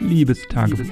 Liebestagebuch. 0.00 0.86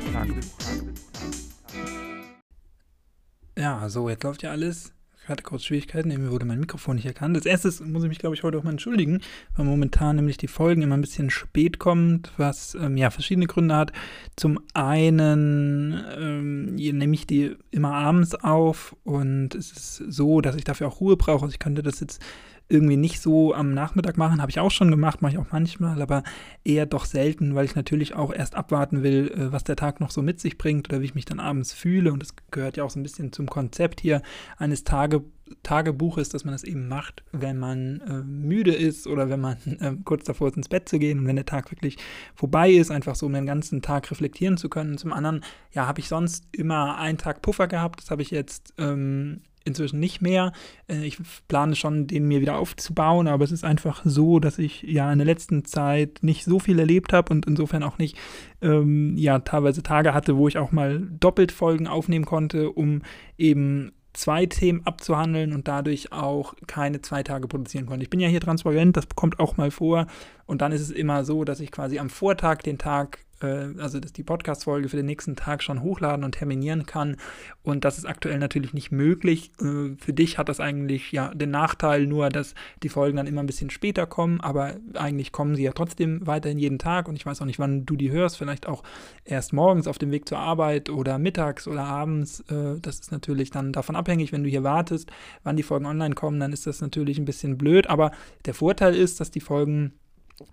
Ja, 3.57 3.89
so, 3.89 4.09
jetzt 4.09 4.23
läuft 4.23 4.43
ja 4.43 4.51
alles. 4.51 4.93
Ich 5.23 5.29
hatte 5.29 5.43
kurz 5.43 5.65
Schwierigkeiten, 5.65 6.11
irgendwie 6.11 6.31
wurde 6.31 6.47
mein 6.47 6.61
Mikrofon 6.61 6.97
nicht 6.97 7.05
erkannt. 7.05 7.37
Als 7.37 7.45
erstes 7.45 7.81
muss 7.81 8.03
ich 8.03 8.09
mich, 8.09 8.19
glaube 8.19 8.35
ich, 8.35 8.45
heute 8.45 8.57
auch 8.57 8.63
mal 8.63 8.71
entschuldigen, 8.71 9.21
weil 9.57 9.67
momentan 9.67 10.17
nämlich 10.17 10.39
die 10.39 10.49
Folgen 10.49 10.81
immer 10.81 10.97
ein 10.97 11.03
bisschen 11.03 11.29
spät 11.29 11.79
kommen, 11.79 12.23
was 12.39 12.75
ähm, 12.75 12.97
ja 12.97 13.11
verschiedene 13.11 13.47
Gründe 13.47 13.77
hat. 13.77 13.93
Zum 14.37 14.59
einen 14.73 16.03
ähm, 16.17 16.77
nehme 16.77 17.15
ich 17.15 17.27
die 17.27 17.57
immer 17.71 17.93
abends 17.93 18.35
auf 18.37 18.97
und 19.05 19.55
es 19.55 19.73
ist 19.73 19.97
so, 20.09 20.41
dass 20.41 20.57
ich 20.57 20.65
dafür 20.65 20.89
auch 20.89 21.01
Ruhe 21.01 21.19
brauche. 21.19 21.43
Also 21.43 21.53
ich 21.53 21.59
könnte 21.59 21.83
das 21.83 22.01
jetzt 22.01 22.23
irgendwie 22.69 22.97
nicht 22.97 23.21
so 23.21 23.55
am 23.55 23.73
Nachmittag 23.73 24.19
machen. 24.19 24.41
Habe 24.41 24.51
ich 24.51 24.61
auch 24.61 24.71
schon 24.71 24.91
gemacht, 24.91 25.23
mache 25.23 25.33
ich 25.33 25.39
auch 25.39 25.53
manchmal, 25.53 26.03
aber 26.03 26.23
eher 26.65 26.87
doch 26.87 27.07
selten, 27.07 27.55
weil 27.55 27.65
ich 27.65 27.75
natürlich 27.75 28.15
auch 28.15 28.33
erst 28.33 28.55
abwarten 28.55 29.03
will, 29.03 29.33
äh, 29.35 29.53
was 29.53 29.65
der 29.65 29.77
Tag 29.77 30.01
noch 30.01 30.11
so 30.11 30.23
mit 30.23 30.41
sich 30.41 30.59
bringt 30.59 30.89
oder 30.89 31.01
wie 31.01 31.07
ich 31.07 31.15
mich 31.15 31.25
dann 31.25 31.41
abends 31.41 31.73
fühle. 31.73 32.13
Und 32.13 32.23
das 32.23 32.35
gehört 32.51 32.77
ja 32.77 32.85
auch 32.85 32.91
so 32.91 33.01
ein 33.01 33.03
bisschen 33.03 33.33
zum 33.33 33.47
Konzept 33.47 34.01
hier 34.01 34.23
eines 34.59 34.85
Tage, 34.85 35.25
Tagebuches, 35.63 36.29
dass 36.29 36.45
man 36.45 36.53
das 36.53 36.63
eben 36.63 36.89
macht, 36.89 37.25
wenn 37.33 37.59
man 37.59 38.01
äh, 38.03 38.23
müde 38.23 38.75
ist 38.75 39.07
oder 39.07 39.31
wenn 39.31 39.41
man 39.41 39.57
äh, 39.81 39.95
kurz 40.05 40.25
davor 40.25 40.49
ist, 40.49 40.57
ins 40.57 40.69
Bett 40.69 40.91
zu 40.91 40.99
gehen 40.99 41.21
und 41.21 41.27
wenn 41.27 41.37
der 41.37 41.47
Tag 41.47 41.71
wirklich 41.71 41.97
vorbei 42.35 42.71
ist, 42.71 42.91
einfach 42.91 43.15
so 43.15 43.27
um 43.27 43.33
den 43.33 43.47
ganzen 43.47 43.81
Tag 43.81 44.11
reflektieren 44.11 44.59
zu 44.59 44.69
können. 44.69 44.93
Und 44.93 44.99
zum 44.99 45.13
anderen, 45.13 45.43
ja, 45.73 45.87
habe 45.87 46.01
ich 46.01 46.09
sonst 46.09 46.45
immer 46.53 46.99
einen 46.99 47.17
Tag 47.17 47.41
Puffer 47.41 47.67
gehabt. 47.67 48.03
Das 48.03 48.11
habe 48.11 48.21
ich 48.21 48.31
jetzt 48.31 48.75
ähm, 48.77 49.41
inzwischen 49.69 50.01
nicht 50.01 50.21
mehr. 50.21 50.53
Äh, 50.89 51.05
ich 51.05 51.19
plane 51.47 51.77
schon, 51.77 52.07
den 52.07 52.27
mir 52.27 52.41
wieder 52.41 52.59
aufzubauen, 52.59 53.29
aber 53.29 53.45
es 53.45 53.53
ist 53.53 53.65
einfach 53.65 54.03
so, 54.05 54.41
dass 54.41 54.59
ich 54.59 54.83
ja 54.83 55.13
in 55.13 55.19
der 55.19 55.27
letzten 55.27 55.65
Zeit 55.65 56.19
nicht 56.23 56.45
so 56.45 56.59
viel 56.59 56.79
erlebt 56.79 57.13
habe 57.13 57.33
und 57.33 57.47
insofern 57.47 57.83
auch 57.83 57.99
nicht 57.99 58.17
ähm, 58.61 59.17
ja 59.17 59.39
teilweise 59.39 59.83
Tage 59.83 60.15
hatte, 60.15 60.37
wo 60.37 60.49
ich 60.49 60.59
auch 60.59 60.73
mal 60.73 61.01
doppelt 61.21 61.53
Folgen 61.53 61.87
aufnehmen 61.87 62.25
konnte, 62.25 62.71
um 62.71 63.03
eben 63.37 63.93
zwei 64.19 64.47
Themen 64.47 64.85
abzuhandeln 64.85 65.53
und 65.53 65.69
dadurch 65.69 66.13
auch 66.13 66.55
keine 66.67 67.01
zwei 67.03 67.23
Tage 67.23 67.47
produzieren 67.47 67.87
konnte. 67.87 68.03
Ich 68.03 68.11
bin 68.11 68.21
ja 68.21 68.29
hier 68.29 68.41
transparent, 68.41 68.97
das 68.97 69.09
kommt 69.15 69.39
auch 69.39 69.57
mal 69.57 69.71
vor. 69.71 70.07
Und 70.47 70.61
dann 70.61 70.73
ist 70.73 70.81
es 70.81 70.91
immer 70.91 71.25
so, 71.25 71.45
dass 71.45 71.61
ich 71.61 71.71
quasi 71.71 71.99
am 71.99 72.11
Vortag 72.11 72.63
den 72.63 72.79
Tag 72.79 73.21
äh, 73.43 73.81
also 73.81 74.01
dass 74.01 74.13
die 74.13 74.23
Podcast-Folge 74.23 74.89
für 74.89 74.97
den 74.97 75.07
nächsten 75.07 75.37
Tag 75.37 75.63
schon 75.63 75.83
hochladen 75.83 76.25
und 76.25 76.33
terminieren 76.33 76.87
kann. 76.87 77.17
Und 77.63 77.85
das 77.85 77.99
ist 77.99 78.05
aktuell 78.05 78.39
natürlich 78.39 78.75
nicht 78.75 78.91
möglich. 78.91 79.53
Äh, 79.61 79.97
für 79.99 80.13
dich 80.13 80.39
hat 80.39 80.49
das 80.49 80.61
eigentlich 80.61 81.13
ja 81.13 81.35
den 81.35 81.51
Nachteil 81.51 82.07
nur, 82.07 82.29
dass 82.29 82.55
die 82.83 82.89
Folgen 82.89 83.17
dann 83.17 83.27
immer 83.27 83.43
ein 83.43 83.47
bisschen 83.47 83.71
später 83.71 84.07
kommen, 84.07 84.41
aber 84.41 84.77
eigentlich 84.95 85.33
kommen 85.33 85.57
sie 85.57 85.63
ja 85.63 85.73
trotzdem 85.73 86.27
weiterhin 86.27 86.59
jeden 86.59 86.79
Tag. 86.79 87.09
Und 87.09 87.17
ich 87.17 87.27
weiß 87.27 87.41
auch 87.41 87.47
nicht, 87.47 87.59
wann 87.59 87.87
du 87.87 87.97
die 87.97 88.11
hörst, 88.11 88.39
vielleicht 88.39 88.67
auch 88.67 88.83
erst 89.25 89.53
morgens 89.53 89.87
auf 89.87 89.99
dem 89.99 90.11
Weg 90.11 90.29
zur 90.29 90.39
Arbeit 90.39 90.91
oder 90.91 91.19
mittags 91.19 91.69
oder 91.69 91.85
abends. 91.85 92.41
Äh, 92.51 92.81
das 92.81 93.01
ist 93.01 93.13
natürlich 93.13 93.51
dann 93.51 93.73
davon 93.73 93.97
abhängig, 93.97 94.33
wenn 94.33 94.45
du 94.45 94.51
hier 94.51 94.65
wartest, 94.65 95.11
wann 95.43 95.57
die 95.57 95.63
Folgen 95.63 95.87
online 95.87 96.15
kommen, 96.15 96.41
dann 96.41 96.53
ist 96.53 96.67
das 96.67 96.81
natürlich 96.81 97.19
ein 97.19 97.25
bisschen 97.25 97.59
blöd. 97.59 97.89
Aber 97.89 98.13
der 98.45 98.55
Vorteil 98.55 98.95
ist, 98.95 99.21
dass 99.21 99.31
die 99.31 99.41
Folgen 99.41 99.93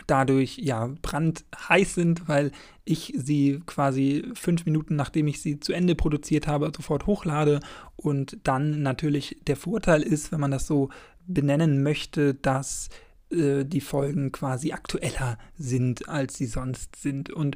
dadurch 0.07 0.57
ja 0.57 0.89
brandheiß 1.01 1.95
sind, 1.95 2.27
weil 2.27 2.51
ich 2.85 3.13
sie 3.17 3.61
quasi 3.65 4.23
fünf 4.33 4.65
Minuten 4.65 4.95
nachdem 4.95 5.27
ich 5.27 5.41
sie 5.41 5.59
zu 5.59 5.73
Ende 5.73 5.95
produziert 5.95 6.47
habe, 6.47 6.71
sofort 6.75 7.05
hochlade. 7.05 7.59
Und 7.95 8.37
dann 8.43 8.81
natürlich 8.81 9.37
der 9.47 9.57
Vorteil 9.57 10.01
ist, 10.01 10.31
wenn 10.31 10.39
man 10.39 10.51
das 10.51 10.67
so 10.67 10.89
benennen 11.27 11.81
möchte, 11.83 12.33
dass 12.35 12.89
äh, 13.31 13.65
die 13.65 13.81
Folgen 13.81 14.31
quasi 14.31 14.71
aktueller 14.71 15.37
sind, 15.57 16.07
als 16.07 16.35
sie 16.35 16.45
sonst 16.45 16.95
sind. 16.95 17.29
Und 17.29 17.55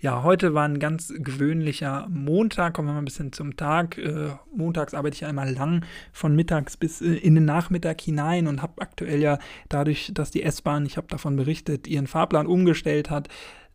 ja, 0.00 0.22
heute 0.22 0.54
war 0.54 0.66
ein 0.66 0.78
ganz 0.78 1.12
gewöhnlicher 1.16 2.06
Montag. 2.08 2.74
Kommen 2.74 2.88
wir 2.88 2.92
mal 2.92 3.00
ein 3.00 3.04
bisschen 3.04 3.32
zum 3.32 3.56
Tag. 3.56 3.98
Äh, 3.98 4.30
montags 4.54 4.94
arbeite 4.94 5.14
ich 5.14 5.22
immer 5.22 5.44
lang 5.44 5.84
von 6.12 6.34
mittags 6.34 6.76
bis 6.76 7.02
äh, 7.02 7.14
in 7.14 7.34
den 7.34 7.44
Nachmittag 7.44 8.00
hinein 8.00 8.46
und 8.46 8.62
habe 8.62 8.80
aktuell 8.80 9.20
ja 9.20 9.38
dadurch, 9.68 10.10
dass 10.14 10.30
die 10.30 10.42
S-Bahn, 10.42 10.86
ich 10.86 10.96
habe 10.96 11.08
davon 11.08 11.36
berichtet, 11.36 11.86
ihren 11.86 12.06
Fahrplan 12.06 12.46
umgestellt 12.46 13.10
hat, 13.10 13.28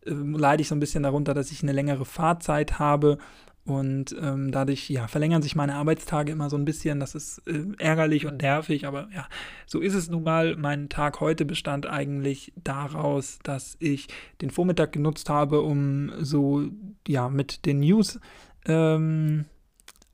ähm, 0.06 0.34
leide 0.34 0.62
ich 0.62 0.68
so 0.68 0.74
ein 0.74 0.80
bisschen 0.80 1.02
darunter, 1.02 1.34
dass 1.34 1.52
ich 1.52 1.62
eine 1.62 1.72
längere 1.72 2.04
Fahrzeit 2.04 2.78
habe 2.78 3.18
und 3.66 4.14
ähm, 4.20 4.52
dadurch 4.52 4.88
ja, 4.88 5.08
verlängern 5.08 5.42
sich 5.42 5.56
meine 5.56 5.74
Arbeitstage 5.74 6.32
immer 6.32 6.48
so 6.48 6.56
ein 6.56 6.64
bisschen. 6.64 7.00
Das 7.00 7.14
ist 7.14 7.42
äh, 7.46 7.64
ärgerlich 7.78 8.24
und 8.24 8.40
nervig, 8.40 8.86
aber 8.86 9.08
ja, 9.12 9.26
so 9.66 9.80
ist 9.80 9.94
es 9.94 10.08
nun 10.08 10.22
mal. 10.22 10.56
Mein 10.56 10.88
Tag 10.88 11.20
heute 11.20 11.44
bestand 11.44 11.86
eigentlich 11.86 12.52
daraus, 12.62 13.40
dass 13.42 13.76
ich 13.80 14.06
den 14.40 14.50
Vormittag 14.50 14.92
genutzt 14.92 15.28
habe, 15.28 15.62
um 15.62 16.12
so 16.20 16.68
ja 17.08 17.28
mit 17.28 17.66
den 17.66 17.80
News 17.80 18.20
ähm, 18.66 19.46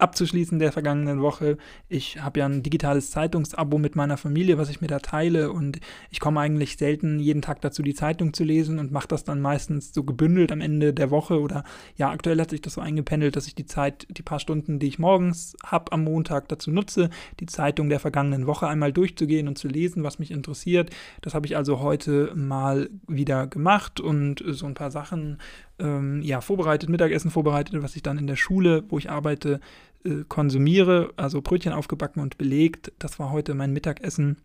abzuschließen 0.02 0.58
der 0.58 0.72
vergangenen 0.72 1.22
Woche. 1.22 1.56
Ich 1.88 2.22
habe 2.22 2.40
ja 2.40 2.46
ein 2.46 2.62
digitales 2.62 3.10
Zeitungsabo 3.10 3.78
mit 3.78 3.96
meiner 3.96 4.16
Familie, 4.16 4.58
was 4.58 4.68
ich 4.68 4.80
mir 4.80 4.88
da 4.88 4.98
teile 4.98 5.52
und 5.52 5.80
ich 6.10 6.20
komme 6.20 6.40
eigentlich 6.40 6.76
selten 6.76 7.20
jeden 7.20 7.40
Tag 7.40 7.60
dazu, 7.60 7.82
die 7.82 7.94
Zeitung 7.94 8.34
zu 8.34 8.44
lesen 8.44 8.78
und 8.78 8.90
mache 8.90 9.08
das 9.08 9.24
dann 9.24 9.40
meistens 9.40 9.94
so 9.94 10.02
gebündelt 10.02 10.50
am 10.52 10.60
Ende 10.60 10.92
der 10.92 11.10
Woche 11.10 11.40
oder 11.40 11.64
ja, 11.96 12.10
aktuell 12.10 12.40
hat 12.40 12.50
sich 12.50 12.60
das 12.60 12.74
so 12.74 12.80
eingependelt, 12.80 13.36
dass 13.36 13.46
ich 13.46 13.54
die 13.54 13.66
Zeit, 13.66 14.06
die 14.10 14.22
paar 14.22 14.40
Stunden, 14.40 14.78
die 14.78 14.88
ich 14.88 14.98
morgens 14.98 15.56
habe 15.64 15.92
am 15.92 16.04
Montag 16.04 16.48
dazu 16.48 16.70
nutze, 16.70 17.08
die 17.40 17.46
Zeitung 17.46 17.88
der 17.88 18.00
vergangenen 18.00 18.46
Woche 18.46 18.66
einmal 18.66 18.92
durchzugehen 18.92 19.46
und 19.46 19.56
zu 19.56 19.68
lesen, 19.68 20.02
was 20.02 20.18
mich 20.18 20.30
interessiert. 20.30 20.90
Das 21.20 21.34
habe 21.34 21.46
ich 21.46 21.56
also 21.56 21.80
heute 21.80 22.32
mal 22.34 22.90
wieder 23.06 23.46
gemacht 23.46 24.00
und 24.00 24.42
so 24.46 24.66
ein 24.66 24.74
paar 24.74 24.90
Sachen 24.90 25.38
ähm, 25.78 26.22
ja, 26.22 26.40
vorbereitet, 26.40 26.88
Mittagessen 26.88 27.30
vorbereitet, 27.30 27.82
was 27.82 27.96
ich 27.96 28.02
dann 28.02 28.18
in 28.18 28.26
der 28.26 28.36
Schule, 28.36 28.84
wo 28.88 28.98
ich 28.98 29.10
arbeite, 29.10 29.60
äh, 30.04 30.24
konsumiere, 30.28 31.12
also 31.16 31.42
Brötchen 31.42 31.72
aufgebacken 31.72 32.22
und 32.22 32.38
belegt. 32.38 32.92
Das 32.98 33.18
war 33.18 33.30
heute 33.30 33.54
mein 33.54 33.72
Mittagessen. 33.72 34.36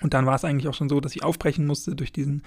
Und 0.00 0.12
dann 0.12 0.26
war 0.26 0.34
es 0.34 0.44
eigentlich 0.44 0.66
auch 0.68 0.74
schon 0.74 0.88
so, 0.88 1.00
dass 1.00 1.14
ich 1.14 1.22
aufbrechen 1.22 1.66
musste 1.66 1.94
durch 1.94 2.12
diesen 2.12 2.42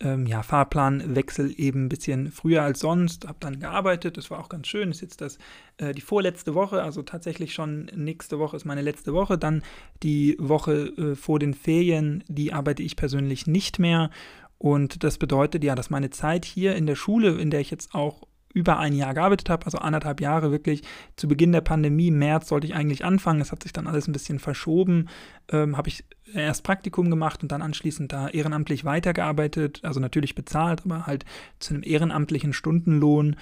ähm, 0.00 0.26
ja, 0.26 0.42
Fahrplanwechsel 0.42 1.54
eben 1.56 1.86
ein 1.86 1.88
bisschen 1.88 2.30
früher 2.30 2.62
als 2.62 2.80
sonst. 2.80 3.26
Habe 3.26 3.38
dann 3.40 3.58
gearbeitet, 3.58 4.18
das 4.18 4.30
war 4.30 4.38
auch 4.38 4.50
ganz 4.50 4.66
schön. 4.66 4.90
Ist 4.90 5.00
jetzt 5.00 5.22
das 5.22 5.38
äh, 5.78 5.94
die 5.94 6.02
vorletzte 6.02 6.54
Woche, 6.54 6.82
also 6.82 7.02
tatsächlich 7.02 7.54
schon 7.54 7.86
nächste 7.96 8.38
Woche 8.38 8.56
ist 8.56 8.66
meine 8.66 8.82
letzte 8.82 9.14
Woche. 9.14 9.38
Dann 9.38 9.62
die 10.02 10.36
Woche 10.38 10.88
äh, 10.88 11.14
vor 11.14 11.38
den 11.38 11.54
Ferien, 11.54 12.22
die 12.28 12.52
arbeite 12.52 12.82
ich 12.82 12.96
persönlich 12.96 13.46
nicht 13.46 13.78
mehr. 13.78 14.10
Und 14.58 15.02
das 15.02 15.16
bedeutet 15.16 15.64
ja, 15.64 15.74
dass 15.74 15.88
meine 15.88 16.10
Zeit 16.10 16.44
hier 16.44 16.76
in 16.76 16.86
der 16.86 16.96
Schule, 16.96 17.40
in 17.40 17.50
der 17.50 17.60
ich 17.60 17.70
jetzt 17.70 17.94
auch 17.94 18.26
über 18.52 18.78
ein 18.78 18.94
Jahr 18.94 19.14
gearbeitet 19.14 19.48
habe, 19.48 19.64
also 19.64 19.78
anderthalb 19.78 20.20
Jahre 20.20 20.50
wirklich. 20.50 20.82
Zu 21.16 21.28
Beginn 21.28 21.52
der 21.52 21.60
Pandemie, 21.60 22.10
März, 22.10 22.48
sollte 22.48 22.66
ich 22.66 22.74
eigentlich 22.74 23.04
anfangen. 23.04 23.40
Es 23.40 23.52
hat 23.52 23.62
sich 23.62 23.72
dann 23.72 23.86
alles 23.86 24.08
ein 24.08 24.12
bisschen 24.12 24.38
verschoben. 24.38 25.08
Ähm, 25.50 25.76
habe 25.76 25.88
ich 25.88 26.04
erst 26.34 26.64
Praktikum 26.64 27.10
gemacht 27.10 27.42
und 27.42 27.52
dann 27.52 27.62
anschließend 27.62 28.12
da 28.12 28.28
ehrenamtlich 28.28 28.84
weitergearbeitet. 28.84 29.80
Also 29.84 30.00
natürlich 30.00 30.34
bezahlt, 30.34 30.82
aber 30.84 31.06
halt 31.06 31.24
zu 31.58 31.74
einem 31.74 31.82
ehrenamtlichen 31.84 32.52
Stundenlohn. 32.52 33.36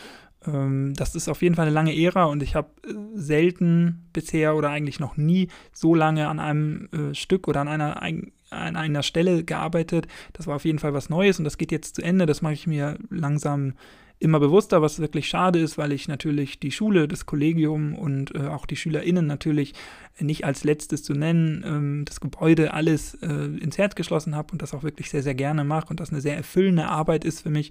Ähm, 0.46 0.94
das 0.94 1.14
ist 1.14 1.28
auf 1.28 1.42
jeden 1.42 1.54
Fall 1.54 1.66
eine 1.66 1.74
lange 1.74 1.96
Ära 1.96 2.24
und 2.24 2.42
ich 2.42 2.54
habe 2.54 2.68
äh, 2.86 2.92
selten 3.14 4.08
bisher 4.12 4.56
oder 4.56 4.70
eigentlich 4.70 5.00
noch 5.00 5.16
nie 5.16 5.48
so 5.72 5.94
lange 5.94 6.28
an 6.28 6.38
einem 6.38 6.88
äh, 6.92 7.14
Stück 7.14 7.48
oder 7.48 7.60
an 7.60 7.68
einer, 7.68 8.02
an 8.02 8.76
einer 8.76 9.02
Stelle 9.02 9.44
gearbeitet. 9.44 10.06
Das 10.34 10.46
war 10.46 10.56
auf 10.56 10.64
jeden 10.64 10.78
Fall 10.78 10.94
was 10.94 11.10
Neues 11.10 11.38
und 11.38 11.44
das 11.44 11.58
geht 11.58 11.72
jetzt 11.72 11.96
zu 11.96 12.02
Ende. 12.02 12.26
Das 12.26 12.42
mache 12.42 12.54
ich 12.54 12.66
mir 12.66 12.98
langsam 13.10 13.74
immer 14.20 14.40
bewusster, 14.40 14.82
was 14.82 14.98
wirklich 14.98 15.28
schade 15.28 15.58
ist, 15.58 15.78
weil 15.78 15.92
ich 15.92 16.08
natürlich 16.08 16.58
die 16.58 16.72
Schule, 16.72 17.06
das 17.06 17.26
Kollegium 17.26 17.94
und 17.94 18.34
äh, 18.34 18.48
auch 18.48 18.66
die 18.66 18.76
SchülerInnen 18.76 19.26
natürlich 19.26 19.74
nicht 20.18 20.44
als 20.44 20.64
letztes 20.64 21.04
zu 21.04 21.12
nennen, 21.14 21.64
ähm, 21.66 22.04
das 22.04 22.20
Gebäude 22.20 22.74
alles 22.74 23.14
äh, 23.22 23.26
ins 23.26 23.78
Herz 23.78 23.94
geschlossen 23.94 24.34
habe 24.34 24.52
und 24.52 24.62
das 24.62 24.74
auch 24.74 24.82
wirklich 24.82 25.10
sehr, 25.10 25.22
sehr 25.22 25.34
gerne 25.34 25.62
mache 25.62 25.88
und 25.88 26.00
das 26.00 26.10
eine 26.10 26.20
sehr 26.20 26.36
erfüllende 26.36 26.86
Arbeit 26.86 27.24
ist 27.24 27.42
für 27.42 27.50
mich. 27.50 27.70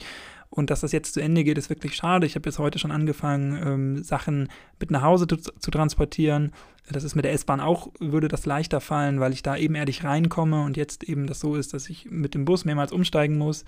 Und 0.49 0.69
dass 0.69 0.79
das 0.79 0.93
jetzt 0.93 1.13
zu 1.13 1.19
Ende 1.19 1.43
geht, 1.43 1.57
ist 1.57 1.69
wirklich 1.69 1.95
schade. 1.95 2.25
Ich 2.25 2.35
habe 2.35 2.47
jetzt 2.47 2.59
heute 2.59 2.79
schon 2.79 2.91
angefangen, 2.91 3.61
ähm, 3.65 4.03
Sachen 4.03 4.47
mit 4.79 4.91
nach 4.91 5.01
Hause 5.01 5.27
zu, 5.27 5.35
zu 5.35 5.71
transportieren. 5.71 6.53
Das 6.89 7.03
ist 7.03 7.15
mit 7.15 7.25
der 7.25 7.33
S-Bahn 7.33 7.59
auch, 7.59 7.89
würde 7.99 8.27
das 8.27 8.45
leichter 8.45 8.79
fallen, 8.79 9.19
weil 9.19 9.33
ich 9.33 9.43
da 9.43 9.57
ebenerdig 9.57 10.03
reinkomme 10.03 10.63
und 10.63 10.77
jetzt 10.77 11.03
eben 11.03 11.27
das 11.27 11.39
so 11.39 11.55
ist, 11.55 11.73
dass 11.73 11.89
ich 11.89 12.09
mit 12.09 12.33
dem 12.33 12.45
Bus 12.45 12.63
mehrmals 12.63 12.91
umsteigen 12.91 13.37
muss 13.37 13.65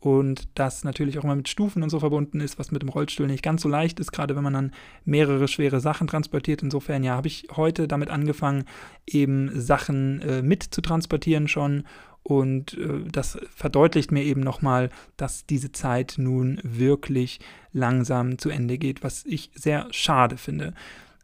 und 0.00 0.48
das 0.54 0.82
natürlich 0.82 1.18
auch 1.18 1.24
immer 1.24 1.36
mit 1.36 1.48
Stufen 1.48 1.82
und 1.82 1.90
so 1.90 2.00
verbunden 2.00 2.40
ist, 2.40 2.58
was 2.58 2.72
mit 2.72 2.82
dem 2.82 2.88
Rollstuhl 2.88 3.26
nicht 3.26 3.42
ganz 3.42 3.62
so 3.62 3.68
leicht 3.68 4.00
ist, 4.00 4.10
gerade 4.10 4.34
wenn 4.34 4.42
man 4.42 4.54
dann 4.54 4.72
mehrere 5.04 5.48
schwere 5.48 5.80
Sachen 5.80 6.08
transportiert. 6.08 6.62
Insofern, 6.62 7.04
ja, 7.04 7.14
habe 7.14 7.28
ich 7.28 7.46
heute 7.54 7.86
damit 7.86 8.10
angefangen, 8.10 8.64
eben 9.06 9.50
Sachen 9.60 10.20
äh, 10.22 10.42
mit 10.42 10.62
zu 10.62 10.80
transportieren 10.80 11.46
schon 11.48 11.84
und 12.22 12.74
äh, 12.78 13.04
das 13.10 13.38
verdeutlicht 13.54 14.12
mir 14.12 14.24
eben 14.24 14.40
nochmal, 14.40 14.90
dass 15.16 15.46
diese 15.46 15.72
Zeit 15.72 16.14
nun 16.18 16.60
wirklich 16.62 17.40
langsam 17.72 18.38
zu 18.38 18.48
Ende 18.50 18.78
geht, 18.78 19.02
was 19.02 19.24
ich 19.24 19.50
sehr 19.54 19.88
schade 19.90 20.36
finde. 20.36 20.74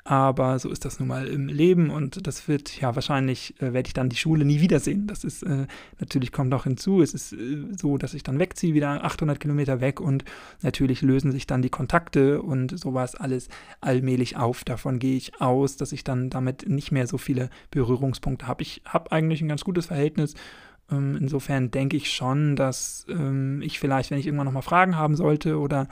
Aber 0.08 0.58
so 0.58 0.70
ist 0.70 0.86
das 0.86 0.98
nun 1.00 1.08
mal 1.08 1.26
im 1.26 1.48
Leben 1.48 1.90
und 1.90 2.26
das 2.26 2.48
wird 2.48 2.80
ja 2.80 2.94
wahrscheinlich, 2.94 3.54
äh, 3.60 3.74
werde 3.74 3.88
ich 3.88 3.92
dann 3.92 4.08
die 4.08 4.16
Schule 4.16 4.46
nie 4.46 4.62
wiedersehen. 4.62 5.06
Das 5.06 5.22
ist 5.22 5.42
äh, 5.42 5.66
natürlich 6.00 6.32
kommt 6.32 6.48
noch 6.48 6.64
hinzu. 6.64 7.02
Es 7.02 7.12
ist 7.12 7.34
äh, 7.34 7.66
so, 7.78 7.98
dass 7.98 8.14
ich 8.14 8.22
dann 8.22 8.38
wegziehe, 8.38 8.72
wieder 8.72 9.04
800 9.04 9.38
Kilometer 9.38 9.82
weg 9.82 10.00
und 10.00 10.24
natürlich 10.62 11.02
lösen 11.02 11.30
sich 11.30 11.46
dann 11.46 11.60
die 11.60 11.68
Kontakte 11.68 12.40
und 12.40 12.80
sowas 12.80 13.16
alles 13.16 13.50
allmählich 13.82 14.38
auf. 14.38 14.64
Davon 14.64 14.98
gehe 14.98 15.14
ich 15.18 15.42
aus, 15.42 15.76
dass 15.76 15.92
ich 15.92 16.04
dann 16.04 16.30
damit 16.30 16.66
nicht 16.66 16.90
mehr 16.90 17.06
so 17.06 17.18
viele 17.18 17.50
Berührungspunkte 17.70 18.46
habe. 18.46 18.62
Ich 18.62 18.80
habe 18.86 19.12
eigentlich 19.12 19.42
ein 19.42 19.48
ganz 19.48 19.62
gutes 19.62 19.84
Verhältnis 19.84 20.32
ähm, 20.90 21.16
insofern 21.20 21.70
denke 21.70 21.96
ich 21.96 22.10
schon, 22.10 22.56
dass 22.56 23.06
ähm, 23.08 23.62
ich 23.62 23.78
vielleicht, 23.78 24.10
wenn 24.10 24.18
ich 24.18 24.26
irgendwann 24.26 24.46
nochmal 24.46 24.62
Fragen 24.62 24.96
haben 24.96 25.16
sollte 25.16 25.58
oder 25.58 25.88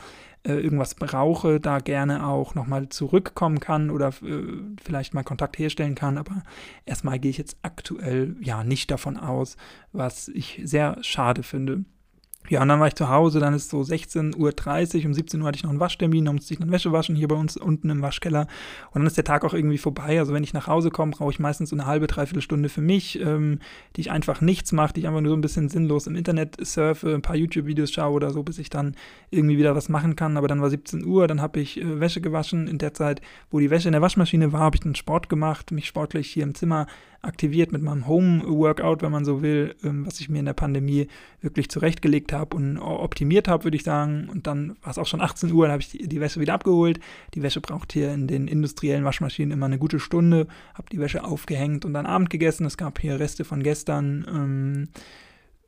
äh, 0.47 0.55
irgendwas 0.55 0.95
brauche, 0.95 1.61
da 1.61 1.81
gerne 1.81 2.27
auch 2.27 2.55
nochmal 2.55 2.89
zurückkommen 2.89 3.61
kann 3.61 3.91
oder 3.91 4.09
äh, 4.09 4.43
vielleicht 4.83 5.13
mal 5.13 5.25
Kontakt 5.25 5.59
herstellen 5.59 5.95
kann. 5.95 6.19
Aber 6.19 6.43
erstmal 6.85 7.19
gehe 7.19 7.31
ich 7.31 7.39
jetzt 7.39 7.59
aktuell 7.63 8.37
ja 8.41 8.65
nicht 8.65 8.91
davon 8.91 9.17
aus, 9.17 9.57
was 9.93 10.29
ich 10.29 10.61
sehr 10.65 10.99
schade 11.03 11.43
finde. 11.43 11.85
Ja, 12.49 12.63
und 12.63 12.69
dann 12.69 12.79
war 12.79 12.87
ich 12.87 12.95
zu 12.95 13.09
Hause, 13.09 13.41
dann 13.41 13.55
ist 13.55 13.71
so 13.71 13.81
16.30 13.81 15.01
Uhr, 15.01 15.07
um 15.07 15.15
17 15.15 15.41
Uhr 15.41 15.49
hatte 15.49 15.57
ich 15.57 15.65
noch 15.65 15.71
einen 15.71 15.81
Waschtermin, 15.81 16.25
da 16.27 16.33
musste 16.33 16.55
ich 16.55 16.61
dann 16.61 16.71
Wäsche 16.71 16.93
waschen, 16.93 17.17
hier 17.17 17.27
bei 17.27 17.35
uns 17.35 17.57
unten 17.57 17.91
im 17.91 18.03
Waschkeller. 18.03 18.47
Und 18.93 19.01
dann 19.01 19.07
ist 19.07 19.17
der 19.17 19.25
Tag 19.25 19.45
auch 19.45 19.53
irgendwie 19.53 19.79
vorbei. 19.79 20.19
Also 20.21 20.33
wenn 20.33 20.45
ich 20.45 20.53
nach 20.53 20.69
Hause 20.69 20.91
komme, 20.91 21.11
brauche 21.11 21.31
ich 21.31 21.41
meistens 21.41 21.71
so 21.71 21.77
eine 21.77 21.87
halbe, 21.87 22.07
dreiviertel 22.07 22.43
Stunde 22.43 22.69
für 22.69 22.81
mich, 22.81 23.21
ähm, 23.21 23.59
die 23.97 24.03
ich 24.03 24.11
einfach 24.13 24.41
nichts 24.41 24.71
mache, 24.71 24.95
die 24.95 25.01
ich 25.01 25.09
einfach 25.09 25.21
nur 25.21 25.31
so 25.31 25.37
ein 25.37 25.41
bisschen 25.41 25.69
sinnlos 25.69 26.07
im 26.07 26.15
Internet 26.15 26.57
surfe, 26.65 27.15
ein 27.15 27.23
paar 27.23 27.37
YouTube-Videos 27.37 27.91
schaue 27.91 28.13
oder 28.13 28.31
so, 28.31 28.45
bis 28.45 28.59
ich 28.59 28.71
dann 28.71 28.95
irgendwie 29.31 29.59
wieder 29.59 29.75
was 29.75 29.89
machen 29.89 30.15
kann. 30.15 30.37
Aber 30.37 30.47
dann 30.47 30.63
war 30.63 30.71
17 30.71 31.05
Uhr, 31.05 31.27
dann 31.27 31.43
habe 31.43 31.59
ich 31.59 31.81
äh, 31.81 32.01
Wäsche 32.01 32.21
gewaschen. 32.21 32.69
In 32.69 32.79
der 32.79 32.95
Zeit, 32.95 33.21
wo 33.51 33.59
die 33.59 33.71
Wäsche 33.71 33.89
in 33.89 33.93
der 33.93 34.03
Waschmaschine 34.03 34.53
war, 34.53 34.61
habe 34.61 34.77
ich 34.77 34.81
dann 34.81 34.95
Sport 34.95 35.29
gemacht, 35.29 35.73
mich 35.73 35.87
sportlich 35.87 36.29
hier 36.29 36.45
im 36.45 36.55
Zimmer 36.55 36.87
aktiviert 37.23 37.73
mit 37.73 37.83
meinem 37.83 38.07
Home-Workout, 38.07 39.03
wenn 39.03 39.11
man 39.11 39.25
so 39.25 39.43
will, 39.43 39.75
ähm, 39.83 40.07
was 40.07 40.21
ich 40.21 40.29
mir 40.29 40.39
in 40.39 40.45
der 40.45 40.53
Pandemie 40.53 41.09
wirklich 41.41 41.69
zurechtgelegt 41.69 42.33
habe 42.33 42.36
und 42.45 42.79
optimiert 42.79 43.49
habe, 43.49 43.65
würde 43.65 43.77
ich 43.77 43.85
sagen. 43.85 44.29
Und 44.31 44.47
dann 44.47 44.77
war 44.83 44.91
es 44.91 44.99
auch 44.99 45.07
schon 45.07 45.21
18 45.21 45.53
Uhr, 45.53 45.67
dann 45.67 45.73
habe 45.73 45.83
ich 45.83 45.91
die, 45.91 46.09
die, 46.09 46.21
Wäsche 46.21 46.41
wieder 46.41 46.55
abgeholt. 46.55 47.01
Die 47.35 47.43
Wäsche 47.43 47.61
braucht 47.61 47.93
hier 47.93 48.13
in 48.13 48.27
den 48.27 48.49
industriellen 48.49 49.05
Waschmaschinen 49.05 49.53
immer 49.53 49.67
eine 49.67 49.79
gute 49.79 50.01
Stunde. 50.01 50.47
Habe 50.75 50.89
die 50.91 51.01
Wäsche 51.01 51.25
aufgehängt 51.25 51.85
und 51.85 51.95
dann 51.95 52.07
Abend 52.07 52.31
gegessen. 52.31 52.67
Es 52.67 52.77
gab 52.77 52.99
hier 53.01 53.19
Reste 53.19 53.45
von 53.45 53.63
gestern. 53.63 54.27
Ähm, 54.29 54.89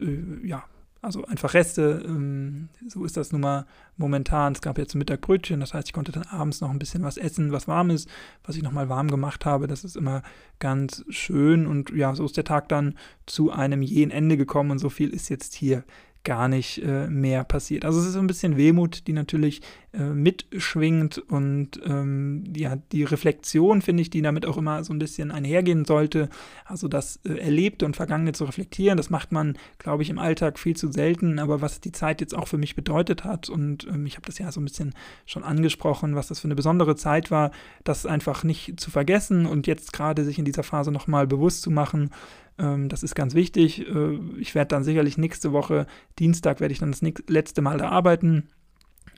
äh, 0.00 0.46
ja, 0.46 0.64
also 1.00 1.24
einfach 1.24 1.54
Reste. 1.54 2.02
Ähm, 2.04 2.68
so 2.88 3.04
ist 3.04 3.16
das 3.16 3.30
nun 3.32 3.40
mal 3.40 3.66
momentan. 3.96 4.52
Es 4.52 4.60
gab 4.60 4.78
jetzt 4.78 4.94
Mittagbrötchen, 4.94 5.60
das 5.60 5.74
heißt, 5.74 5.88
ich 5.88 5.92
konnte 5.92 6.12
dann 6.12 6.24
abends 6.24 6.60
noch 6.60 6.70
ein 6.70 6.78
bisschen 6.78 7.02
was 7.02 7.16
essen, 7.16 7.52
was 7.52 7.68
warm 7.68 7.90
ist, 7.90 8.08
was 8.44 8.56
ich 8.56 8.62
nochmal 8.62 8.88
warm 8.88 9.08
gemacht 9.08 9.44
habe. 9.44 9.68
Das 9.68 9.84
ist 9.84 9.96
immer 9.96 10.22
ganz 10.58 11.04
schön. 11.08 11.66
Und 11.66 11.90
ja, 11.90 12.14
so 12.14 12.24
ist 12.24 12.36
der 12.36 12.44
Tag 12.44 12.68
dann 12.68 12.94
zu 13.26 13.50
einem 13.52 13.82
jähen 13.82 14.10
Ende 14.10 14.36
gekommen 14.36 14.72
und 14.72 14.78
so 14.78 14.90
viel 14.90 15.10
ist 15.10 15.28
jetzt 15.28 15.54
hier 15.54 15.84
gar 16.24 16.48
nicht 16.48 16.82
äh, 16.84 17.06
mehr 17.08 17.44
passiert. 17.44 17.84
Also 17.84 18.00
es 18.00 18.06
ist 18.06 18.12
so 18.12 18.18
ein 18.18 18.26
bisschen 18.26 18.56
Wehmut, 18.56 19.06
die 19.06 19.12
natürlich 19.12 19.62
äh, 19.92 20.00
mitschwingt 20.00 21.18
und 21.18 21.80
ähm, 21.84 22.44
ja, 22.54 22.76
die 22.92 23.04
Reflexion, 23.04 23.80
finde 23.80 24.02
ich, 24.02 24.10
die 24.10 24.20
damit 24.20 24.44
auch 24.44 24.58
immer 24.58 24.84
so 24.84 24.92
ein 24.92 24.98
bisschen 24.98 25.30
einhergehen 25.30 25.84
sollte. 25.84 26.28
Also 26.64 26.88
das 26.88 27.20
äh, 27.24 27.38
Erlebte 27.38 27.86
und 27.86 27.96
Vergangene 27.96 28.32
zu 28.32 28.44
reflektieren, 28.44 28.98
das 28.98 29.08
macht 29.08 29.32
man, 29.32 29.56
glaube 29.78 30.02
ich, 30.02 30.10
im 30.10 30.18
Alltag 30.18 30.58
viel 30.58 30.76
zu 30.76 30.92
selten. 30.92 31.38
Aber 31.38 31.62
was 31.62 31.80
die 31.80 31.92
Zeit 31.92 32.20
jetzt 32.20 32.36
auch 32.36 32.48
für 32.48 32.58
mich 32.58 32.76
bedeutet 32.76 33.24
hat 33.24 33.48
und 33.48 33.86
ähm, 33.86 34.04
ich 34.04 34.16
habe 34.16 34.26
das 34.26 34.38
ja 34.38 34.52
so 34.52 34.60
ein 34.60 34.64
bisschen 34.64 34.94
schon 35.24 35.44
angesprochen, 35.44 36.14
was 36.14 36.28
das 36.28 36.40
für 36.40 36.48
eine 36.48 36.56
besondere 36.56 36.96
Zeit 36.96 37.30
war, 37.30 37.50
das 37.84 38.04
einfach 38.04 38.44
nicht 38.44 38.78
zu 38.78 38.90
vergessen 38.90 39.46
und 39.46 39.66
jetzt 39.66 39.92
gerade 39.92 40.24
sich 40.24 40.38
in 40.38 40.44
dieser 40.44 40.62
Phase 40.62 40.92
nochmal 40.92 41.26
bewusst 41.26 41.62
zu 41.62 41.70
machen, 41.70 42.10
ähm, 42.58 42.88
das 42.88 43.02
ist 43.02 43.14
ganz 43.14 43.34
wichtig. 43.34 43.86
Äh, 43.88 44.18
ich 44.38 44.54
werde 44.54 44.68
dann 44.68 44.84
sicherlich 44.84 45.18
nächste 45.18 45.52
Woche, 45.52 45.86
Dienstag, 46.18 46.60
werde 46.60 46.72
ich 46.72 46.80
dann 46.80 46.90
das 46.90 47.02
letzte 47.28 47.62
Mal 47.62 47.78
da 47.78 47.88
arbeiten. 47.88 48.48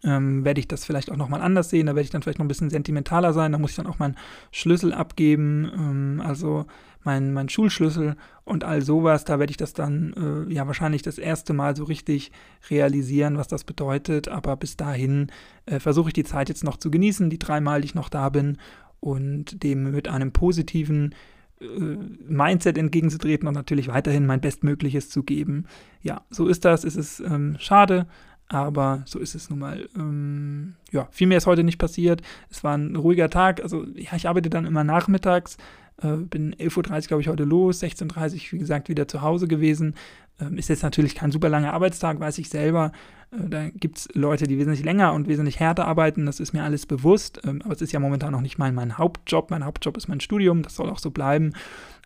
Ähm, 0.02 0.44
werde 0.46 0.60
ich 0.60 0.68
das 0.68 0.86
vielleicht 0.86 1.10
auch 1.10 1.16
nochmal 1.16 1.42
anders 1.42 1.68
sehen, 1.68 1.86
da 1.86 1.94
werde 1.94 2.04
ich 2.04 2.10
dann 2.10 2.22
vielleicht 2.22 2.38
noch 2.38 2.46
ein 2.46 2.48
bisschen 2.48 2.70
sentimentaler 2.70 3.34
sein, 3.34 3.52
da 3.52 3.58
muss 3.58 3.72
ich 3.72 3.76
dann 3.76 3.86
auch 3.86 3.98
meinen 3.98 4.16
Schlüssel 4.50 4.94
abgeben, 4.94 5.70
ähm, 5.74 6.22
also 6.24 6.64
meinen 7.02 7.34
mein 7.34 7.50
Schulschlüssel 7.50 8.16
und 8.44 8.64
all 8.64 8.80
sowas, 8.80 9.24
da 9.24 9.38
werde 9.38 9.50
ich 9.50 9.58
das 9.58 9.74
dann 9.74 10.14
äh, 10.48 10.54
ja 10.54 10.66
wahrscheinlich 10.66 11.02
das 11.02 11.18
erste 11.18 11.52
Mal 11.52 11.76
so 11.76 11.84
richtig 11.84 12.32
realisieren, 12.70 13.36
was 13.36 13.48
das 13.48 13.64
bedeutet, 13.64 14.28
aber 14.28 14.56
bis 14.56 14.78
dahin 14.78 15.30
äh, 15.66 15.80
versuche 15.80 16.08
ich 16.08 16.14
die 16.14 16.24
Zeit 16.24 16.48
jetzt 16.48 16.64
noch 16.64 16.78
zu 16.78 16.90
genießen, 16.90 17.28
die 17.28 17.38
drei 17.38 17.60
Mal, 17.60 17.82
die 17.82 17.86
ich 17.86 17.94
noch 17.94 18.08
da 18.08 18.30
bin 18.30 18.56
und 19.00 19.62
dem 19.62 19.90
mit 19.90 20.08
einem 20.08 20.32
positiven 20.32 21.14
Mindset 21.60 22.78
entgegenzutreten 22.78 23.46
und 23.46 23.54
natürlich 23.54 23.88
weiterhin 23.88 24.26
mein 24.26 24.40
Bestmögliches 24.40 25.10
zu 25.10 25.22
geben. 25.22 25.66
Ja, 26.02 26.22
so 26.30 26.46
ist 26.46 26.64
das. 26.64 26.84
Es 26.84 26.96
ist 26.96 27.20
ähm, 27.20 27.56
schade, 27.58 28.06
aber 28.48 29.02
so 29.04 29.18
ist 29.18 29.34
es 29.34 29.50
nun 29.50 29.58
mal. 29.58 29.88
Ähm, 29.94 30.74
ja, 30.90 31.08
viel 31.10 31.26
mehr 31.26 31.38
ist 31.38 31.46
heute 31.46 31.62
nicht 31.62 31.78
passiert. 31.78 32.22
Es 32.50 32.64
war 32.64 32.76
ein 32.76 32.96
ruhiger 32.96 33.28
Tag. 33.28 33.62
Also, 33.62 33.84
ja, 33.94 34.16
ich 34.16 34.28
arbeite 34.28 34.50
dann 34.50 34.64
immer 34.64 34.84
nachmittags. 34.84 35.58
Äh, 36.02 36.16
bin 36.16 36.54
11.30 36.54 36.76
Uhr, 36.76 36.82
glaube 37.08 37.20
ich, 37.22 37.28
heute 37.28 37.44
los. 37.44 37.82
16.30 37.82 38.34
Uhr, 38.34 38.52
wie 38.52 38.58
gesagt, 38.58 38.88
wieder 38.88 39.08
zu 39.08 39.22
Hause 39.22 39.48
gewesen. 39.48 39.94
Ähm, 40.40 40.56
ist 40.58 40.68
jetzt 40.68 40.82
natürlich 40.82 41.14
kein 41.14 41.32
super 41.32 41.48
langer 41.48 41.72
Arbeitstag, 41.72 42.20
weiß 42.20 42.38
ich 42.38 42.48
selber. 42.48 42.92
Äh, 43.30 43.48
da 43.48 43.68
gibt 43.68 43.98
es 43.98 44.08
Leute, 44.14 44.46
die 44.46 44.58
wesentlich 44.58 44.84
länger 44.84 45.12
und 45.12 45.28
wesentlich 45.28 45.60
härter 45.60 45.86
arbeiten, 45.86 46.26
das 46.26 46.40
ist 46.40 46.52
mir 46.52 46.62
alles 46.62 46.86
bewusst. 46.86 47.40
Ähm, 47.44 47.62
aber 47.62 47.74
es 47.74 47.82
ist 47.82 47.92
ja 47.92 48.00
momentan 48.00 48.32
noch 48.32 48.40
nicht 48.40 48.58
mein, 48.58 48.74
mein 48.74 48.98
Hauptjob. 48.98 49.50
Mein 49.50 49.64
Hauptjob 49.64 49.96
ist 49.96 50.08
mein 50.08 50.20
Studium, 50.20 50.62
das 50.62 50.74
soll 50.76 50.88
auch 50.88 50.98
so 50.98 51.10
bleiben. 51.10 51.52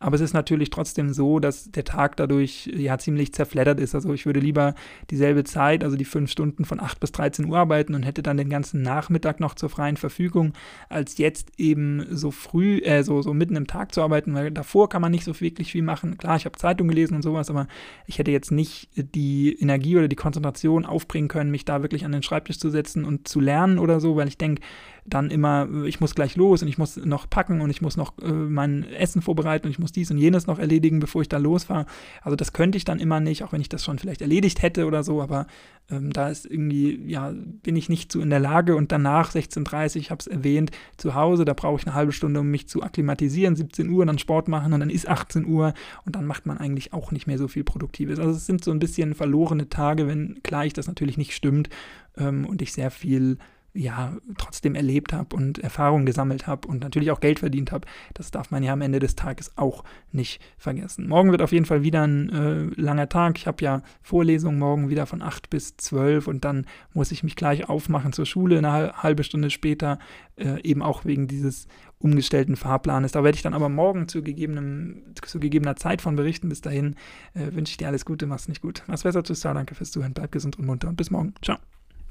Aber 0.00 0.16
es 0.16 0.20
ist 0.20 0.34
natürlich 0.34 0.70
trotzdem 0.70 1.12
so, 1.12 1.38
dass 1.38 1.70
der 1.70 1.84
Tag 1.84 2.16
dadurch 2.16 2.66
ja 2.74 2.98
ziemlich 2.98 3.32
zerfleddert 3.32 3.80
ist. 3.80 3.94
Also 3.94 4.12
ich 4.12 4.26
würde 4.26 4.40
lieber 4.40 4.74
dieselbe 5.10 5.44
Zeit, 5.44 5.84
also 5.84 5.96
die 5.96 6.04
fünf 6.04 6.30
Stunden 6.30 6.64
von 6.64 6.80
8 6.80 7.00
bis 7.00 7.12
13 7.12 7.46
Uhr 7.46 7.56
arbeiten 7.56 7.94
und 7.94 8.02
hätte 8.02 8.22
dann 8.22 8.36
den 8.36 8.50
ganzen 8.50 8.82
Nachmittag 8.82 9.40
noch 9.40 9.54
zur 9.54 9.70
freien 9.70 9.96
Verfügung, 9.96 10.52
als 10.88 11.16
jetzt 11.18 11.52
eben 11.58 12.04
so 12.10 12.30
früh, 12.30 12.78
äh, 12.78 13.02
so, 13.02 13.22
so 13.22 13.32
mitten 13.32 13.56
im 13.56 13.66
Tag 13.66 13.83
zu 13.92 14.02
arbeiten, 14.02 14.34
weil 14.34 14.50
davor 14.50 14.88
kann 14.88 15.02
man 15.02 15.10
nicht 15.10 15.24
so 15.24 15.40
wirklich 15.40 15.72
viel 15.72 15.82
machen. 15.82 16.16
Klar, 16.18 16.36
ich 16.36 16.44
habe 16.44 16.58
Zeitung 16.58 16.88
gelesen 16.88 17.14
und 17.14 17.22
sowas, 17.22 17.50
aber 17.50 17.66
ich 18.06 18.18
hätte 18.18 18.30
jetzt 18.30 18.50
nicht 18.50 18.88
die 18.96 19.58
Energie 19.60 19.96
oder 19.96 20.08
die 20.08 20.16
Konzentration 20.16 20.86
aufbringen 20.86 21.28
können, 21.28 21.50
mich 21.50 21.64
da 21.64 21.82
wirklich 21.82 22.04
an 22.04 22.12
den 22.12 22.22
Schreibtisch 22.22 22.58
zu 22.58 22.70
setzen 22.70 23.04
und 23.04 23.28
zu 23.28 23.40
lernen 23.40 23.78
oder 23.78 24.00
so, 24.00 24.16
weil 24.16 24.28
ich 24.28 24.38
denke, 24.38 24.62
dann 25.06 25.30
immer, 25.30 25.68
ich 25.84 26.00
muss 26.00 26.14
gleich 26.14 26.34
los 26.36 26.62
und 26.62 26.68
ich 26.68 26.78
muss 26.78 26.96
noch 26.96 27.28
packen 27.28 27.60
und 27.60 27.68
ich 27.68 27.82
muss 27.82 27.96
noch 27.96 28.16
äh, 28.22 28.32
mein 28.32 28.84
Essen 28.84 29.20
vorbereiten 29.20 29.66
und 29.66 29.70
ich 29.70 29.78
muss 29.78 29.92
dies 29.92 30.10
und 30.10 30.16
jenes 30.16 30.46
noch 30.46 30.58
erledigen, 30.58 30.98
bevor 30.98 31.20
ich 31.20 31.28
da 31.28 31.36
losfahre. 31.36 31.84
Also 32.22 32.36
das 32.36 32.54
könnte 32.54 32.78
ich 32.78 32.84
dann 32.84 33.00
immer 33.00 33.20
nicht, 33.20 33.44
auch 33.44 33.52
wenn 33.52 33.60
ich 33.60 33.68
das 33.68 33.84
schon 33.84 33.98
vielleicht 33.98 34.22
erledigt 34.22 34.62
hätte 34.62 34.86
oder 34.86 35.02
so, 35.02 35.20
aber 35.20 35.46
ähm, 35.90 36.10
da 36.10 36.30
ist 36.30 36.46
irgendwie, 36.46 37.02
ja, 37.06 37.34
bin 37.62 37.76
ich 37.76 37.90
nicht 37.90 38.10
so 38.10 38.20
in 38.20 38.30
der 38.30 38.40
Lage 38.40 38.76
und 38.76 38.92
danach 38.92 39.32
16.30 39.32 39.96
Uhr, 39.96 39.96
ich 39.96 40.10
habe 40.10 40.20
es 40.20 40.26
erwähnt, 40.26 40.70
zu 40.96 41.14
Hause, 41.14 41.44
da 41.44 41.52
brauche 41.52 41.80
ich 41.80 41.86
eine 41.86 41.94
halbe 41.94 42.12
Stunde, 42.12 42.40
um 42.40 42.50
mich 42.50 42.68
zu 42.68 42.82
akklimatisieren, 42.82 43.56
17 43.74 43.90
Uhr, 43.90 44.06
dann 44.06 44.18
Sport 44.18 44.48
machen 44.48 44.72
und 44.72 44.80
dann 44.80 44.90
ist 44.90 45.08
18 45.08 45.46
Uhr 45.46 45.74
und 46.04 46.14
dann 46.16 46.26
macht 46.26 46.46
man 46.46 46.58
eigentlich 46.58 46.92
auch 46.92 47.10
nicht 47.10 47.26
mehr 47.26 47.38
so 47.38 47.48
viel 47.48 47.64
Produktives. 47.64 48.18
Also 48.18 48.30
es 48.32 48.46
sind 48.46 48.64
so 48.64 48.70
ein 48.70 48.78
bisschen 48.78 49.14
verlorene 49.14 49.68
Tage, 49.68 50.06
wenn 50.06 50.40
gleich 50.42 50.72
das 50.72 50.86
natürlich 50.86 51.18
nicht 51.18 51.32
stimmt 51.32 51.68
ähm, 52.16 52.46
und 52.46 52.62
ich 52.62 52.72
sehr 52.72 52.90
viel 52.90 53.38
ja 53.74 54.16
trotzdem 54.38 54.76
erlebt 54.76 55.12
habe 55.12 55.34
und 55.34 55.58
Erfahrungen 55.58 56.06
gesammelt 56.06 56.46
habe 56.46 56.68
und 56.68 56.80
natürlich 56.80 57.10
auch 57.10 57.20
Geld 57.20 57.40
verdient 57.40 57.72
habe. 57.72 57.86
Das 58.14 58.30
darf 58.30 58.50
man 58.50 58.62
ja 58.62 58.72
am 58.72 58.80
Ende 58.80 59.00
des 59.00 59.16
Tages 59.16 59.52
auch 59.56 59.82
nicht 60.12 60.40
vergessen. 60.56 61.08
Morgen 61.08 61.32
wird 61.32 61.42
auf 61.42 61.52
jeden 61.52 61.66
Fall 61.66 61.82
wieder 61.82 62.06
ein 62.06 62.28
äh, 62.30 62.80
langer 62.80 63.08
Tag. 63.08 63.36
Ich 63.36 63.46
habe 63.48 63.62
ja 63.64 63.82
Vorlesungen 64.00 64.58
morgen 64.58 64.88
wieder 64.88 65.06
von 65.06 65.22
8 65.22 65.50
bis 65.50 65.76
12 65.76 66.28
und 66.28 66.44
dann 66.44 66.66
muss 66.92 67.10
ich 67.10 67.24
mich 67.24 67.34
gleich 67.34 67.68
aufmachen 67.68 68.12
zur 68.12 68.26
Schule 68.26 68.58
eine 68.58 69.02
halbe 69.02 69.24
Stunde 69.24 69.50
später, 69.50 69.98
äh, 70.36 70.62
eben 70.62 70.82
auch 70.82 71.04
wegen 71.04 71.26
dieses 71.26 71.66
umgestellten 71.98 72.54
Fahrplanes. 72.54 73.12
Da 73.12 73.24
werde 73.24 73.36
ich 73.36 73.42
dann 73.42 73.54
aber 73.54 73.68
morgen 73.68 74.06
zu, 74.06 74.22
zu 74.22 75.40
gegebener 75.40 75.76
Zeit 75.76 76.00
von 76.00 76.14
berichten. 76.14 76.48
Bis 76.48 76.60
dahin 76.60 76.94
äh, 77.34 77.52
wünsche 77.52 77.72
ich 77.72 77.76
dir 77.76 77.88
alles 77.88 78.04
Gute, 78.04 78.26
mach's 78.26 78.46
nicht 78.46 78.62
gut. 78.62 78.84
Mach's 78.86 79.02
besser, 79.02 79.24
tschüss, 79.24 79.40
danke 79.40 79.74
fürs 79.74 79.90
Zuhören, 79.90 80.14
bleib 80.14 80.30
gesund 80.30 80.58
und 80.58 80.66
munter 80.66 80.88
und 80.88 80.96
bis 80.96 81.10
morgen. 81.10 81.34
Ciao. 81.42 81.58